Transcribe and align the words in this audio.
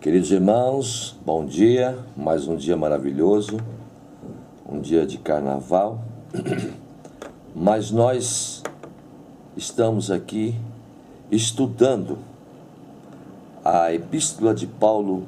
Queridos 0.00 0.30
irmãos, 0.30 1.14
bom 1.26 1.44
dia, 1.44 1.98
mais 2.16 2.48
um 2.48 2.56
dia 2.56 2.74
maravilhoso, 2.74 3.58
um 4.66 4.80
dia 4.80 5.06
de 5.06 5.18
carnaval, 5.18 6.02
mas 7.54 7.90
nós 7.90 8.62
estamos 9.54 10.10
aqui 10.10 10.56
estudando 11.30 12.16
a 13.62 13.92
Epístola 13.92 14.54
de 14.54 14.66
Paulo 14.66 15.24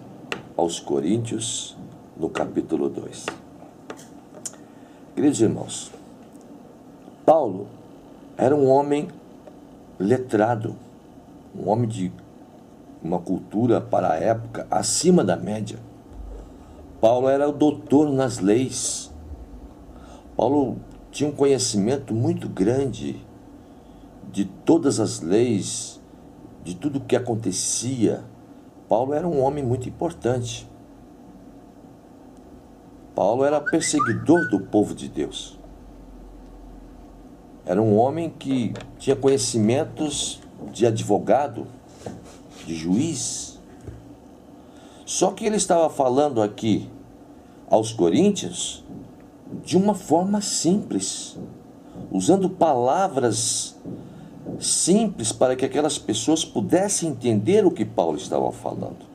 aos 0.56 0.80
Coríntios, 0.80 1.76
no 2.16 2.30
capítulo 2.30 2.88
2. 2.88 3.26
Queridos 5.14 5.38
irmãos, 5.42 5.92
Paulo 7.26 7.66
era 8.38 8.56
um 8.56 8.70
homem 8.70 9.08
letrado, 9.98 10.74
um 11.54 11.68
homem 11.68 11.86
de 11.86 12.10
uma 13.02 13.18
cultura 13.18 13.80
para 13.80 14.12
a 14.12 14.16
época 14.16 14.66
acima 14.70 15.24
da 15.24 15.36
média. 15.36 15.78
Paulo 17.00 17.28
era 17.28 17.48
o 17.48 17.52
doutor 17.52 18.12
nas 18.12 18.38
leis. 18.38 19.12
Paulo 20.36 20.76
tinha 21.10 21.28
um 21.28 21.34
conhecimento 21.34 22.14
muito 22.14 22.48
grande 22.48 23.20
de 24.30 24.44
todas 24.44 25.00
as 25.00 25.20
leis, 25.20 26.00
de 26.62 26.74
tudo 26.74 26.98
o 26.98 27.00
que 27.00 27.16
acontecia. 27.16 28.24
Paulo 28.88 29.12
era 29.12 29.26
um 29.26 29.42
homem 29.42 29.64
muito 29.64 29.88
importante. 29.88 30.70
Paulo 33.14 33.44
era 33.44 33.60
perseguidor 33.60 34.48
do 34.48 34.60
povo 34.60 34.94
de 34.94 35.08
Deus. 35.08 35.58
Era 37.66 37.80
um 37.80 37.96
homem 37.96 38.30
que 38.30 38.72
tinha 38.98 39.14
conhecimentos 39.14 40.40
de 40.72 40.86
advogado, 40.86 41.66
de 42.66 42.74
juiz. 42.74 43.58
Só 45.04 45.30
que 45.30 45.44
ele 45.44 45.56
estava 45.56 45.90
falando 45.90 46.40
aqui 46.40 46.88
aos 47.68 47.92
coríntios 47.92 48.84
de 49.64 49.76
uma 49.76 49.94
forma 49.94 50.40
simples, 50.40 51.38
usando 52.10 52.48
palavras 52.48 53.76
simples 54.58 55.32
para 55.32 55.54
que 55.56 55.64
aquelas 55.64 55.98
pessoas 55.98 56.44
pudessem 56.44 57.10
entender 57.10 57.66
o 57.66 57.70
que 57.70 57.84
Paulo 57.84 58.16
estava 58.16 58.50
falando. 58.52 59.12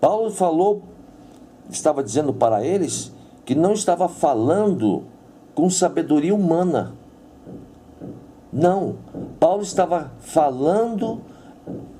Paulo 0.00 0.30
falou, 0.30 0.82
estava 1.68 2.02
dizendo 2.02 2.32
para 2.32 2.64
eles 2.64 3.12
que 3.44 3.54
não 3.54 3.72
estava 3.72 4.08
falando 4.08 5.04
com 5.54 5.68
sabedoria 5.68 6.34
humana. 6.34 6.94
Não, 8.52 8.96
Paulo 9.38 9.62
estava 9.62 10.12
falando 10.20 11.20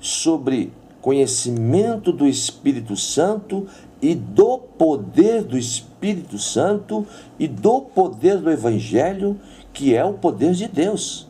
sobre 0.01 0.73
conhecimento 1.01 2.13
do 2.13 2.27
Espírito 2.27 2.97
Santo 2.97 3.67
e 4.03 4.15
do 4.15 4.59
poder 4.59 5.45
do 5.45 5.59
Espírito 5.59 6.39
Santo 6.39 7.07
e 7.39 7.47
do 7.47 7.83
poder 7.83 8.39
do 8.39 8.51
Evangelho, 8.51 9.39
que 9.73 9.95
é 9.95 10.05
o 10.05 10.15
poder 10.15 10.53
de 10.53 10.67
Deus. 10.67 11.29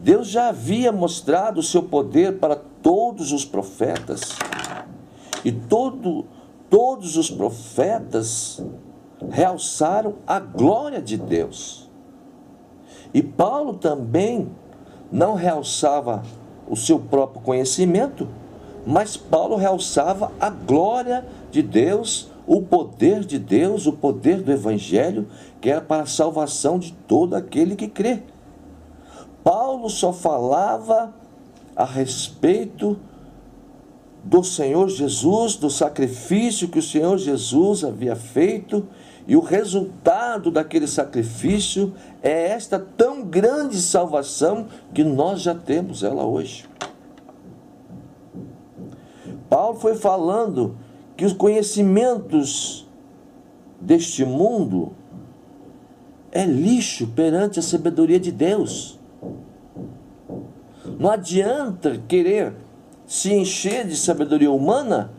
Deus 0.00 0.28
já 0.28 0.48
havia 0.48 0.90
mostrado 0.90 1.60
o 1.60 1.62
seu 1.62 1.82
poder 1.82 2.38
para 2.38 2.56
todos 2.56 3.30
os 3.30 3.44
profetas. 3.44 4.36
E 5.44 5.52
todo, 5.52 6.24
todos 6.68 7.16
os 7.16 7.30
profetas 7.30 8.60
realçaram 9.30 10.14
a 10.26 10.40
glória 10.40 11.00
de 11.00 11.16
Deus. 11.16 11.88
E 13.14 13.22
Paulo 13.22 13.74
também 13.74 14.50
não 15.10 15.34
realçava 15.34 16.22
o 16.68 16.76
seu 16.76 16.98
próprio 16.98 17.42
conhecimento, 17.42 18.28
mas 18.86 19.16
Paulo 19.16 19.56
realçava 19.56 20.32
a 20.40 20.50
glória 20.50 21.24
de 21.50 21.62
Deus, 21.62 22.30
o 22.46 22.60
poder 22.62 23.24
de 23.24 23.38
Deus, 23.38 23.86
o 23.86 23.92
poder 23.92 24.42
do 24.42 24.50
Evangelho, 24.50 25.28
que 25.60 25.70
era 25.70 25.80
para 25.80 26.02
a 26.02 26.06
salvação 26.06 26.78
de 26.78 26.92
todo 26.92 27.34
aquele 27.34 27.76
que 27.76 27.88
crê. 27.88 28.22
Paulo 29.44 29.88
só 29.88 30.12
falava 30.12 31.14
a 31.74 31.84
respeito 31.84 32.98
do 34.24 34.42
Senhor 34.44 34.88
Jesus, 34.88 35.56
do 35.56 35.68
sacrifício 35.68 36.68
que 36.68 36.78
o 36.78 36.82
Senhor 36.82 37.18
Jesus 37.18 37.82
havia 37.82 38.14
feito 38.14 38.86
e 39.26 39.36
o 39.36 39.40
resultado 39.40 40.50
daquele 40.50 40.86
sacrifício 40.86 41.94
é 42.22 42.48
esta 42.48 42.78
tão 42.78 43.22
grande 43.22 43.80
salvação 43.80 44.66
que 44.92 45.04
nós 45.04 45.40
já 45.40 45.54
temos 45.54 46.02
ela 46.02 46.24
hoje. 46.24 46.68
Paulo 49.48 49.78
foi 49.78 49.94
falando 49.94 50.76
que 51.16 51.24
os 51.24 51.32
conhecimentos 51.32 52.88
deste 53.80 54.24
mundo 54.24 54.92
é 56.32 56.44
lixo 56.44 57.08
perante 57.08 57.58
a 57.58 57.62
sabedoria 57.62 58.18
de 58.18 58.32
Deus. 58.32 58.98
Não 60.98 61.10
adianta 61.10 62.02
querer 62.08 62.54
se 63.06 63.32
encher 63.32 63.86
de 63.86 63.96
sabedoria 63.96 64.50
humana 64.50 65.12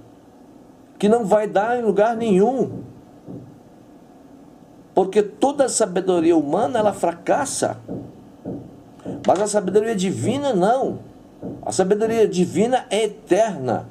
que 0.98 1.08
não 1.08 1.26
vai 1.26 1.48
dar 1.48 1.78
em 1.78 1.84
lugar 1.84 2.16
nenhum. 2.16 2.83
Porque 4.94 5.22
toda 5.24 5.68
sabedoria 5.70 6.36
humana 6.36 6.80
ela 6.80 6.94
fracassa. 6.94 7.78
Mas 9.26 9.42
a 9.42 9.48
sabedoria 9.48 9.96
divina 9.96 10.54
não. 10.54 11.00
A 11.62 11.72
sabedoria 11.72 12.28
divina 12.28 12.86
é 12.90 13.06
eterna. 13.06 13.88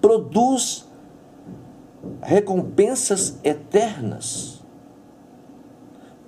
Produz 0.00 0.86
recompensas 2.22 3.38
eternas. 3.44 4.62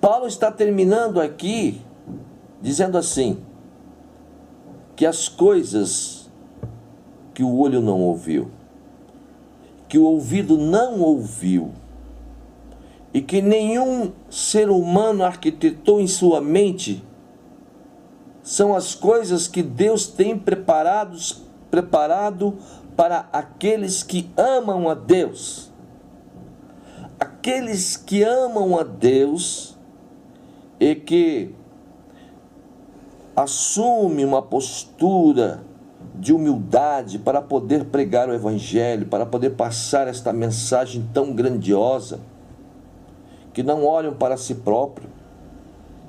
Paulo 0.01 0.27
está 0.27 0.51
terminando 0.51 1.21
aqui 1.21 1.83
dizendo 2.61 2.97
assim: 2.97 3.39
que 4.97 5.07
as 5.07 5.29
coisas 5.29 6.31
que 7.35 7.43
o 7.43 7.57
olho 7.57 7.81
não 7.81 8.01
ouviu, 8.01 8.51
que 9.89 9.99
o 9.99 10.05
ouvido 10.05 10.59
não 10.59 11.01
ouviu, 11.01 11.73
e 13.13 13.21
que 13.21 13.43
nenhum 13.43 14.13
ser 14.29 14.71
humano 14.71 15.25
arquitetou 15.25 16.01
em 16.01 16.07
sua 16.07 16.41
mente 16.41 17.05
são 18.43 18.75
as 18.75 18.95
coisas 18.95 19.47
que 19.47 19.63
Deus 19.63 20.07
tem 20.07 20.39
preparados, 20.39 21.43
preparado 21.71 22.57
para 22.97 23.29
aqueles 23.33 24.03
que 24.03 24.31
amam 24.37 24.89
a 24.89 24.95
Deus. 24.95 25.71
Aqueles 27.19 27.97
que 27.97 28.23
amam 28.23 28.79
a 28.79 28.83
Deus 28.83 29.77
e 30.79 30.95
que 30.95 31.55
assume 33.37 34.25
uma 34.25 34.41
postura 34.41 35.63
de 36.15 36.33
humildade 36.33 37.19
para 37.19 37.43
poder 37.43 37.87
pregar 37.87 38.29
o 38.29 38.35
evangelho, 38.35 39.07
para 39.07 39.27
poder 39.27 39.51
passar 39.51 40.09
esta 40.09 40.33
mensagem 40.33 41.09
tão 41.13 41.33
grandiosa 41.33 42.21
que 43.61 43.63
não 43.63 43.85
olham 43.85 44.15
para 44.15 44.39
si 44.39 44.55
próprio, 44.55 45.07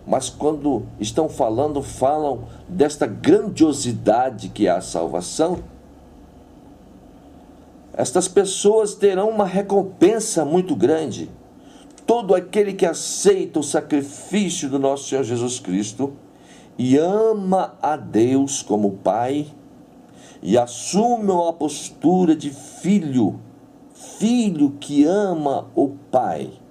mas 0.08 0.30
quando 0.30 0.84
estão 1.02 1.28
falando, 1.28 1.82
falam 1.82 2.46
desta 2.66 3.06
grandiosidade 3.06 4.48
que 4.48 4.68
é 4.68 4.72
a 4.72 4.80
salvação. 4.80 5.60
Estas 7.94 8.30
pessoas 8.30 8.96
terão 8.96 9.30
uma 9.30 9.46
recompensa 9.46 10.46
muito 10.46 10.78
grande. 10.78 11.30
Todo 12.08 12.34
aquele 12.34 12.72
que 12.72 12.86
aceita 12.86 13.60
o 13.60 13.64
sacrifício 13.64 14.70
do 14.70 14.80
nosso 14.80 15.10
Senhor 15.10 15.26
Jesus 15.26 15.60
Cristo 15.60 16.14
e 16.78 16.98
ama 16.98 17.76
a 17.82 17.98
Deus 17.98 18.64
como 18.64 18.94
Pai 18.94 19.46
e 20.42 20.58
assume 20.58 21.30
uma 21.32 21.52
postura 21.52 22.34
de 22.34 22.50
filho, 22.50 23.42
filho 23.94 24.72
que 24.80 25.04
ama 25.04 25.68
o 25.76 25.90
Pai 26.10 26.62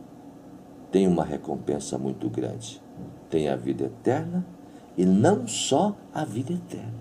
tem 0.90 1.06
uma 1.06 1.24
recompensa 1.24 1.96
muito 1.98 2.28
grande. 2.28 2.80
Tem 3.28 3.48
a 3.48 3.56
vida 3.56 3.84
eterna 3.84 4.44
e 4.96 5.04
não 5.04 5.46
só 5.46 5.94
a 6.12 6.24
vida 6.24 6.52
eterna, 6.52 6.92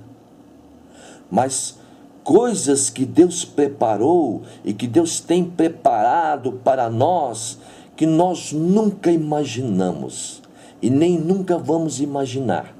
mas 1.29 1.79
coisas 2.23 2.89
que 2.89 3.05
Deus 3.05 3.43
preparou 3.43 4.43
e 4.63 4.73
que 4.73 4.87
Deus 4.87 5.19
tem 5.19 5.43
preparado 5.43 6.53
para 6.63 6.89
nós 6.89 7.57
que 7.95 8.05
nós 8.05 8.53
nunca 8.53 9.11
imaginamos 9.11 10.41
e 10.81 10.89
nem 10.89 11.19
nunca 11.19 11.57
vamos 11.57 11.99
imaginar. 11.99 12.73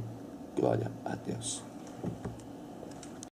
Glória 0.55 0.91
a 1.03 1.15
Deus. 1.15 1.63